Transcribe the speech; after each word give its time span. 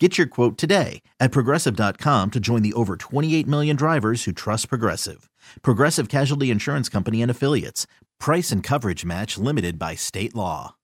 Get 0.00 0.18
your 0.18 0.26
quote 0.26 0.58
today 0.58 1.02
at 1.20 1.30
progressive.com 1.30 2.32
to 2.32 2.40
join 2.40 2.62
the 2.62 2.72
over 2.72 2.96
28 2.96 3.46
million 3.46 3.76
drivers 3.76 4.24
who 4.24 4.32
trust 4.32 4.68
Progressive. 4.68 5.30
Progressive 5.62 6.08
Casualty 6.08 6.50
Insurance 6.50 6.88
Company 6.88 7.22
and 7.22 7.30
Affiliates. 7.30 7.86
Price 8.18 8.50
and 8.50 8.60
coverage 8.60 9.04
match 9.04 9.38
limited 9.38 9.78
by 9.78 9.94
state 9.94 10.34
law. 10.34 10.74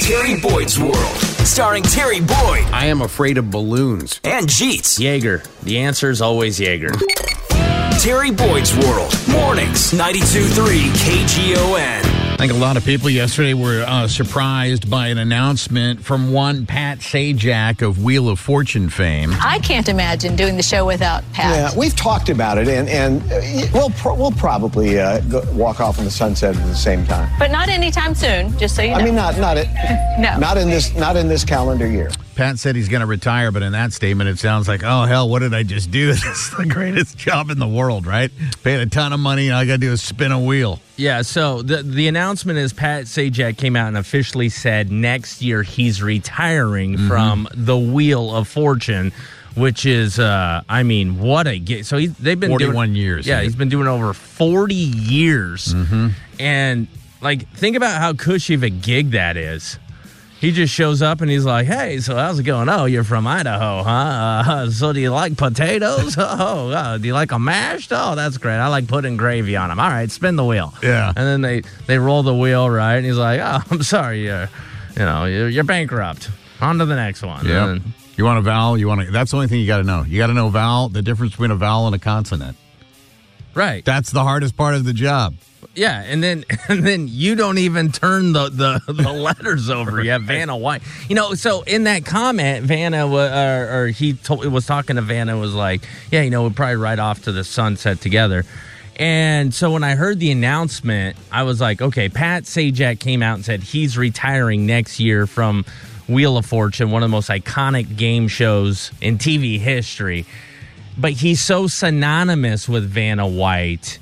Terry 0.00 0.40
Boyd's 0.40 0.78
World, 0.80 1.16
starring 1.44 1.82
Terry 1.82 2.20
Boyd 2.20 2.64
I 2.72 2.86
am 2.86 3.02
afraid 3.02 3.36
of 3.36 3.50
balloons. 3.50 4.20
and 4.24 4.46
Jeets. 4.46 4.98
Jaeger. 4.98 5.42
The 5.64 5.78
answer 5.78 6.08
is 6.08 6.22
always 6.22 6.58
Jaeger. 6.58 6.92
Terry 8.00 8.30
Boyd's 8.30 8.74
World, 8.78 9.12
mornings, 9.28 9.92
92.3 9.92 10.80
KGON. 10.94 12.27
I 12.38 12.42
think 12.42 12.52
a 12.52 12.56
lot 12.56 12.76
of 12.76 12.84
people 12.84 13.10
yesterday 13.10 13.52
were 13.52 13.84
uh, 13.84 14.06
surprised 14.06 14.88
by 14.88 15.08
an 15.08 15.18
announcement 15.18 16.04
from 16.04 16.32
one 16.32 16.66
Pat 16.66 16.98
Sajak 17.00 17.82
of 17.82 18.04
Wheel 18.04 18.28
of 18.28 18.38
Fortune 18.38 18.90
fame. 18.90 19.32
I 19.40 19.58
can't 19.58 19.88
imagine 19.88 20.36
doing 20.36 20.56
the 20.56 20.62
show 20.62 20.86
without 20.86 21.24
Pat. 21.32 21.74
Yeah, 21.74 21.76
we've 21.76 21.96
talked 21.96 22.28
about 22.28 22.56
it, 22.58 22.68
and 22.68 22.88
and 22.88 23.20
uh, 23.32 23.66
we'll 23.74 23.90
pro- 23.90 24.14
we'll 24.14 24.30
probably 24.30 25.00
uh, 25.00 25.18
go, 25.22 25.42
walk 25.52 25.80
off 25.80 25.98
in 25.98 26.04
the 26.04 26.12
sunset 26.12 26.54
at 26.56 26.64
the 26.64 26.76
same 26.76 27.04
time. 27.06 27.28
But 27.40 27.50
not 27.50 27.68
anytime 27.68 28.14
soon, 28.14 28.56
just 28.56 28.76
so 28.76 28.82
you 28.82 28.90
know. 28.90 28.94
I 28.98 29.02
mean, 29.04 29.16
not 29.16 29.36
not 29.38 29.56
it, 29.56 29.66
No. 30.20 30.38
not 30.38 30.56
in 30.58 30.70
this 30.70 30.94
not 30.94 31.16
in 31.16 31.26
this 31.26 31.42
calendar 31.42 31.88
year. 31.90 32.08
Pat 32.38 32.56
said 32.60 32.76
he's 32.76 32.88
going 32.88 33.00
to 33.00 33.06
retire, 33.06 33.50
but 33.50 33.64
in 33.64 33.72
that 33.72 33.92
statement, 33.92 34.30
it 34.30 34.38
sounds 34.38 34.68
like, 34.68 34.84
oh, 34.84 35.02
hell, 35.06 35.28
what 35.28 35.40
did 35.40 35.52
I 35.52 35.64
just 35.64 35.90
do? 35.90 36.06
This 36.12 36.24
is 36.24 36.50
the 36.56 36.66
greatest 36.66 37.18
job 37.18 37.50
in 37.50 37.58
the 37.58 37.66
world, 37.66 38.06
right? 38.06 38.30
Paid 38.62 38.78
a 38.78 38.86
ton 38.86 39.12
of 39.12 39.18
money, 39.18 39.48
and 39.48 39.54
all 39.56 39.60
I 39.60 39.64
got 39.64 39.72
to 39.72 39.78
do 39.78 39.90
is 39.90 40.00
spin 40.00 40.30
a 40.30 40.38
wheel. 40.38 40.78
Yeah, 40.96 41.22
so 41.22 41.62
the 41.62 41.82
the 41.82 42.06
announcement 42.06 42.60
is 42.60 42.72
Pat 42.72 43.06
Sajak 43.06 43.56
came 43.58 43.74
out 43.74 43.88
and 43.88 43.96
officially 43.98 44.50
said 44.50 44.92
next 44.92 45.42
year 45.42 45.64
he's 45.64 46.00
retiring 46.00 46.96
from 47.08 47.48
the 47.54 47.76
Wheel 47.76 48.32
of 48.32 48.46
Fortune, 48.46 49.10
which 49.56 49.84
is, 49.84 50.20
uh, 50.20 50.62
I 50.68 50.84
mean, 50.84 51.18
what 51.18 51.48
a 51.48 51.58
gig. 51.58 51.86
So 51.86 51.98
he, 51.98 52.06
they've 52.06 52.38
been 52.38 52.50
41 52.50 52.86
doing, 52.88 52.96
years, 52.96 53.26
Yeah, 53.26 53.38
yeah. 53.38 53.42
he's 53.42 53.56
been 53.56 53.68
doing 53.68 53.88
over 53.88 54.12
forty 54.12 54.74
years, 54.76 55.74
and 56.38 56.86
like 57.20 57.48
think 57.50 57.76
about 57.76 58.00
how 58.00 58.12
cushy 58.12 58.54
of 58.54 58.62
a 58.62 58.70
gig 58.70 59.10
that 59.10 59.36
is. 59.36 59.76
He 60.40 60.52
just 60.52 60.72
shows 60.72 61.02
up 61.02 61.20
and 61.20 61.28
he's 61.28 61.44
like, 61.44 61.66
"Hey, 61.66 61.98
so 61.98 62.14
how's 62.14 62.38
it 62.38 62.44
going? 62.44 62.68
Oh, 62.68 62.84
you're 62.84 63.02
from 63.02 63.26
Idaho, 63.26 63.82
huh? 63.82 63.90
Uh, 64.46 64.70
so 64.70 64.92
do 64.92 65.00
you 65.00 65.10
like 65.10 65.36
potatoes? 65.36 66.16
Oh, 66.40 66.70
uh, 66.70 66.96
do 66.98 67.06
you 67.08 67.12
like 67.14 67.30
them 67.30 67.44
mashed? 67.44 67.90
Oh, 67.92 68.14
that's 68.14 68.38
great. 68.38 68.54
I 68.56 68.68
like 68.68 68.86
putting 68.86 69.16
gravy 69.16 69.56
on 69.56 69.68
them. 69.70 69.80
All 69.80 69.88
right, 69.88 70.08
spin 70.10 70.36
the 70.36 70.44
wheel. 70.44 70.72
Yeah. 70.82 71.08
And 71.08 71.16
then 71.26 71.40
they 71.40 71.62
they 71.86 71.98
roll 71.98 72.22
the 72.22 72.34
wheel 72.34 72.70
right, 72.70 72.94
and 72.96 73.04
he's 73.04 73.16
like, 73.16 73.40
"Oh, 73.40 73.60
I'm 73.70 73.82
sorry, 73.82 74.24
you're, 74.24 74.48
you 74.94 75.00
know, 75.04 75.24
you're, 75.24 75.48
you're 75.48 75.64
bankrupt. 75.64 76.30
On 76.60 76.78
to 76.78 76.86
the 76.86 76.94
next 76.96 77.22
one." 77.22 77.44
Yeah. 77.44 77.78
You 78.16 78.24
want 78.24 78.38
a 78.38 78.42
vowel? 78.42 78.78
You 78.78 78.86
want 78.88 79.00
to? 79.06 79.10
That's 79.10 79.30
the 79.32 79.36
only 79.38 79.48
thing 79.48 79.60
you 79.60 79.66
got 79.66 79.78
to 79.78 79.84
know. 79.84 80.04
You 80.06 80.18
got 80.18 80.26
to 80.28 80.34
know 80.34 80.48
vowel, 80.50 80.88
the 80.88 81.02
difference 81.02 81.32
between 81.32 81.50
a 81.50 81.56
vowel 81.56 81.86
and 81.86 81.94
a 81.96 81.98
consonant. 82.00 82.56
right. 83.54 83.84
That's 83.84 84.10
the 84.10 84.22
hardest 84.22 84.56
part 84.56 84.74
of 84.74 84.84
the 84.84 84.92
job. 84.92 85.34
Yeah, 85.78 86.02
and 86.04 86.22
then 86.22 86.44
and 86.68 86.84
then 86.84 87.06
you 87.08 87.36
don't 87.36 87.58
even 87.58 87.92
turn 87.92 88.32
the 88.32 88.48
the, 88.48 88.92
the 88.92 89.12
letters 89.12 89.70
over. 89.70 90.02
Have 90.02 90.24
Vanna 90.24 90.56
White. 90.56 90.82
You 91.08 91.14
know, 91.14 91.34
so 91.34 91.62
in 91.62 91.84
that 91.84 92.04
comment, 92.04 92.66
Vanna 92.66 93.08
or 93.08 93.86
he 93.88 94.14
told, 94.14 94.44
was 94.46 94.66
talking 94.66 94.96
to 94.96 95.02
Vanna 95.02 95.38
was 95.38 95.54
like, 95.54 95.82
yeah, 96.10 96.22
you 96.22 96.30
know, 96.30 96.42
we'll 96.42 96.50
probably 96.50 96.76
ride 96.76 96.98
off 96.98 97.22
to 97.24 97.32
the 97.32 97.44
sunset 97.44 98.00
together. 98.00 98.44
And 98.96 99.54
so 99.54 99.70
when 99.70 99.84
I 99.84 99.94
heard 99.94 100.18
the 100.18 100.32
announcement, 100.32 101.16
I 101.30 101.44
was 101.44 101.60
like, 101.60 101.80
okay, 101.80 102.08
Pat 102.08 102.42
Sajak 102.42 102.98
came 102.98 103.22
out 103.22 103.36
and 103.36 103.44
said 103.44 103.62
he's 103.62 103.96
retiring 103.96 104.66
next 104.66 104.98
year 104.98 105.28
from 105.28 105.64
Wheel 106.08 106.36
of 106.36 106.46
Fortune, 106.46 106.90
one 106.90 107.04
of 107.04 107.08
the 107.08 107.12
most 107.12 107.30
iconic 107.30 107.96
game 107.96 108.26
shows 108.26 108.90
in 109.00 109.18
TV 109.18 109.60
history. 109.60 110.26
But 110.98 111.12
he's 111.12 111.40
so 111.40 111.68
synonymous 111.68 112.68
with 112.68 112.90
Vanna 112.90 113.28
White 113.28 114.00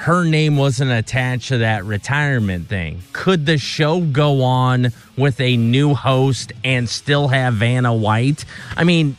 her 0.00 0.24
name 0.24 0.56
wasn't 0.56 0.90
attached 0.90 1.48
to 1.48 1.58
that 1.58 1.84
retirement 1.84 2.68
thing. 2.68 3.02
Could 3.12 3.44
the 3.44 3.58
show 3.58 4.00
go 4.00 4.42
on 4.42 4.92
with 5.16 5.38
a 5.40 5.58
new 5.58 5.92
host 5.94 6.52
and 6.64 6.88
still 6.88 7.28
have 7.28 7.54
Vanna 7.54 7.92
White? 7.94 8.46
I 8.78 8.84
mean, 8.84 9.16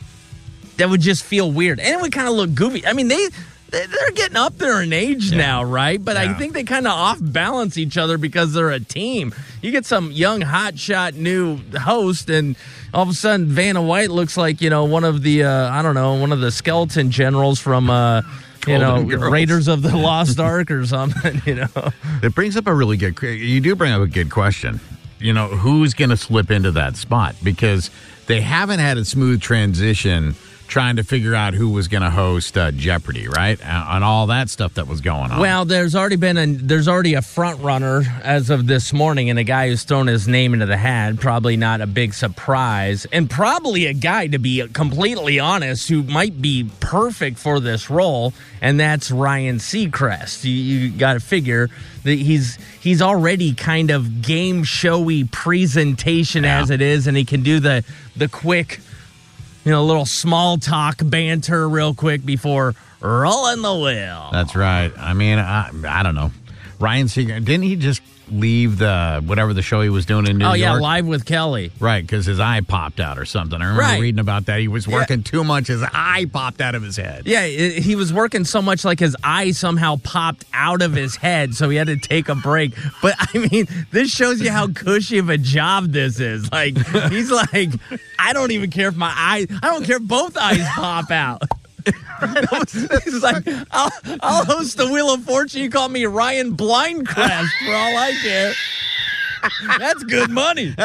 that 0.78 0.90
would 0.90 1.00
just 1.00 1.22
feel 1.22 1.52
weird, 1.52 1.78
and 1.78 1.88
it 1.88 2.00
would 2.00 2.10
kind 2.12 2.26
of 2.26 2.34
look 2.34 2.52
goofy. 2.54 2.84
I 2.86 2.94
mean, 2.94 3.06
they 3.08 3.28
they- 3.70 3.86
they're 3.86 4.10
getting 4.10 4.36
up 4.36 4.58
there 4.58 4.82
in 4.82 4.92
age 4.92 5.32
now, 5.32 5.62
right? 5.64 6.04
But 6.04 6.18
I 6.18 6.34
think 6.34 6.52
they 6.52 6.62
kind 6.64 6.86
of 6.86 6.92
off 6.92 7.16
balance 7.22 7.78
each 7.78 7.96
other 7.96 8.18
because 8.18 8.52
they're 8.52 8.68
a 8.70 8.80
team. 8.80 9.32
You 9.62 9.70
get 9.70 9.86
some 9.86 10.10
young 10.12 10.40
hotshot 10.42 11.14
new 11.14 11.58
host, 11.78 12.28
and 12.28 12.56
all 12.92 13.04
of 13.04 13.08
a 13.08 13.14
sudden 13.14 13.46
Vanna 13.46 13.80
White 13.80 14.10
looks 14.10 14.36
like 14.36 14.60
you 14.60 14.68
know 14.68 14.84
one 14.84 15.04
of 15.04 15.22
the 15.22 15.44
uh, 15.44 15.70
I 15.70 15.80
don't 15.80 15.94
know 15.94 16.14
one 16.16 16.32
of 16.32 16.40
the 16.40 16.50
skeleton 16.50 17.10
generals 17.12 17.60
from. 17.60 17.88
Uh, 17.88 18.22
you 18.66 18.78
know, 18.78 19.04
Girls. 19.04 19.32
Raiders 19.32 19.68
of 19.68 19.82
the 19.82 19.96
Lost 19.96 20.38
Ark 20.38 20.70
or 20.70 20.86
something, 20.86 21.42
you 21.46 21.54
know. 21.56 21.68
It 22.22 22.34
brings 22.34 22.56
up 22.56 22.66
a 22.66 22.74
really 22.74 22.96
good. 22.96 23.20
You 23.22 23.60
do 23.60 23.74
bring 23.74 23.92
up 23.92 24.02
a 24.02 24.06
good 24.06 24.30
question. 24.30 24.80
You 25.18 25.32
know, 25.32 25.48
who's 25.48 25.94
going 25.94 26.10
to 26.10 26.16
slip 26.16 26.50
into 26.50 26.72
that 26.72 26.96
spot 26.96 27.36
because 27.42 27.90
they 28.26 28.40
haven't 28.40 28.80
had 28.80 28.98
a 28.98 29.04
smooth 29.04 29.40
transition 29.40 30.34
trying 30.72 30.96
to 30.96 31.04
figure 31.04 31.34
out 31.34 31.52
who 31.52 31.68
was 31.68 31.86
going 31.86 32.02
to 32.02 32.08
host 32.08 32.56
uh, 32.56 32.70
Jeopardy, 32.72 33.28
right? 33.28 33.60
And 33.62 34.02
all 34.02 34.28
that 34.28 34.48
stuff 34.48 34.72
that 34.74 34.88
was 34.88 35.02
going 35.02 35.30
on. 35.30 35.38
Well, 35.38 35.66
there's 35.66 35.94
already 35.94 36.16
been 36.16 36.38
a 36.38 36.46
there's 36.46 36.88
already 36.88 37.12
a 37.12 37.20
front 37.20 37.60
runner 37.60 38.02
as 38.22 38.48
of 38.48 38.66
this 38.66 38.90
morning, 38.90 39.28
and 39.28 39.38
a 39.38 39.44
guy 39.44 39.68
who's 39.68 39.84
thrown 39.84 40.06
his 40.06 40.26
name 40.26 40.54
into 40.54 40.64
the 40.64 40.78
hat. 40.78 41.18
Probably 41.20 41.58
not 41.58 41.82
a 41.82 41.86
big 41.86 42.14
surprise, 42.14 43.04
and 43.12 43.28
probably 43.28 43.84
a 43.84 43.92
guy 43.92 44.28
to 44.28 44.38
be 44.38 44.66
completely 44.68 45.38
honest 45.38 45.90
who 45.90 46.02
might 46.04 46.40
be 46.40 46.70
perfect 46.80 47.38
for 47.38 47.60
this 47.60 47.90
role, 47.90 48.32
and 48.62 48.80
that's 48.80 49.10
Ryan 49.10 49.56
Seacrest. 49.58 50.44
You, 50.44 50.52
you 50.52 50.90
got 50.90 51.12
to 51.14 51.20
figure 51.20 51.68
that 52.04 52.14
he's 52.18 52.56
he's 52.80 53.02
already 53.02 53.52
kind 53.52 53.90
of 53.90 54.22
game 54.22 54.64
showy 54.64 55.24
presentation 55.24 56.44
Yeah. 56.44 56.62
as 56.62 56.70
it 56.70 56.80
is, 56.80 57.06
and 57.06 57.14
he 57.14 57.26
can 57.26 57.42
do 57.42 57.60
the 57.60 57.84
the 58.16 58.28
quick 58.28 58.80
you 59.64 59.70
know, 59.70 59.82
a 59.82 59.86
little 59.86 60.06
small 60.06 60.58
talk 60.58 60.96
banter 61.02 61.68
real 61.68 61.94
quick 61.94 62.24
before 62.24 62.74
rolling 63.00 63.62
the 63.62 63.74
wheel. 63.74 64.28
That's 64.32 64.54
right. 64.56 64.92
I 64.96 65.12
mean, 65.14 65.38
I, 65.38 65.70
I 65.86 66.02
don't 66.02 66.14
know. 66.14 66.30
Ryan 66.82 67.08
Seeger, 67.08 67.38
didn't 67.40 67.62
he 67.62 67.76
just 67.76 68.02
leave 68.30 68.78
the 68.78 69.22
whatever 69.26 69.52
the 69.52 69.62
show 69.62 69.82
he 69.82 69.88
was 69.88 70.06
doing 70.06 70.26
in 70.26 70.38
New 70.38 70.44
oh, 70.44 70.48
York? 70.54 70.56
oh 70.56 70.72
York? 70.72 70.80
yeah, 70.82 70.88
live 70.88 71.06
with 71.06 71.24
Kelly. 71.24 71.70
Right, 71.78 72.02
because 72.02 72.26
his 72.26 72.40
eye 72.40 72.60
popped 72.62 72.98
out 72.98 73.18
or 73.18 73.24
something. 73.24 73.60
I 73.60 73.64
remember 73.64 73.82
Right. 73.82 74.00
reading 74.00 74.18
about 74.18 74.46
that. 74.46 74.58
He 74.60 74.68
was 74.68 74.88
working 74.88 75.22
too 75.22 75.44
much. 75.44 75.68
His 75.68 75.82
eye 75.82 76.26
popped 76.32 76.60
out 76.60 76.74
of 76.74 76.82
his 76.82 76.96
head. 76.96 77.22
Yeah, 77.26 77.46
he 77.46 77.94
was 77.94 78.12
working 78.12 78.44
so 78.44 78.60
much 78.62 78.84
like 78.84 78.98
his 79.00 79.16
eye 79.22 79.52
somehow 79.52 79.96
popped 80.02 80.44
out 80.52 80.82
of 80.82 80.92
his 80.94 81.14
head, 81.16 81.54
so 81.54 81.68
he 81.68 81.76
had 81.76 81.86
to 81.86 81.96
take 81.96 82.28
a 82.28 82.34
break. 82.34 82.74
But 83.00 83.14
I 83.18 83.38
mean, 83.38 83.66
this 83.90 84.10
shows 84.10 84.40
you 84.40 84.50
how 84.50 84.66
cushy 84.68 85.18
of 85.18 85.28
a 85.28 85.38
job 85.38 85.92
this 85.92 86.18
is. 86.20 86.50
Like 86.50 86.76
he's 87.10 87.30
like, 87.30 87.70
I 88.18 88.32
don't 88.32 88.50
even 88.50 88.70
care 88.70 88.88
if 88.88 88.96
my 88.96 89.12
eye, 89.14 89.46
I 89.62 89.68
don't 89.68 89.84
care 89.84 89.96
if 89.98 90.02
both 90.02 90.36
eyes 90.36 90.66
pop 90.74 91.10
out. 91.10 91.42
he's 93.04 93.22
like, 93.22 93.46
I'll, 93.70 93.90
I'll 94.20 94.44
host 94.44 94.76
the 94.76 94.88
Wheel 94.88 95.12
of 95.12 95.22
Fortune. 95.24 95.62
You 95.62 95.70
call 95.70 95.88
me 95.88 96.06
Ryan 96.06 96.56
Blindcrest 96.56 97.48
for 97.64 97.74
all 97.74 97.96
I 97.96 98.12
care. 98.22 98.52
That's 99.78 100.02
good 100.04 100.30
money. 100.30 100.74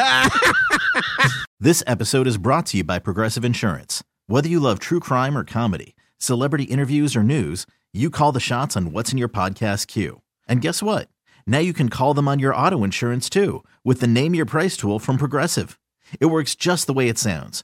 This 1.60 1.82
episode 1.88 2.28
is 2.28 2.38
brought 2.38 2.68
to 2.68 2.78
you 2.78 2.84
by 2.84 3.00
Progressive 3.00 3.44
Insurance. 3.44 4.04
Whether 4.28 4.48
you 4.48 4.60
love 4.60 4.78
true 4.78 5.00
crime 5.00 5.36
or 5.36 5.44
comedy, 5.44 5.96
celebrity 6.20 6.66
interviews 6.66 7.16
or 7.16 7.24
news, 7.24 7.66
you 7.92 8.12
call 8.12 8.32
the 8.32 8.40
shots 8.40 8.78
on 8.78 8.92
what's 8.92 9.12
in 9.12 9.18
your 9.18 9.28
podcast 9.28 9.88
queue. 9.88 10.22
And 10.48 10.62
guess 10.62 10.84
what? 10.84 11.10
Now 11.48 11.58
you 11.58 11.74
can 11.74 11.90
call 11.90 12.14
them 12.14 12.28
on 12.28 12.38
your 12.38 12.54
auto 12.54 12.84
insurance 12.84 13.28
too 13.28 13.64
with 13.84 14.02
the 14.02 14.08
Name 14.08 14.36
Your 14.36 14.46
Price 14.46 14.78
tool 14.78 15.00
from 15.00 15.18
Progressive. 15.18 15.80
It 16.20 16.28
works 16.28 16.54
just 16.54 16.86
the 16.86 16.94
way 16.94 17.10
it 17.10 17.18
sounds. 17.18 17.64